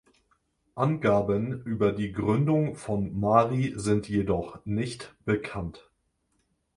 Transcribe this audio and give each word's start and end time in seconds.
Angaben 0.73 1.61
über 1.63 1.91
die 1.91 2.11
Gründung 2.11 2.73
von 2.75 3.19
Mari 3.19 3.73
sind 3.75 4.09
jedoch 4.09 4.57
nicht 4.65 5.13
bekannt. 5.25 5.91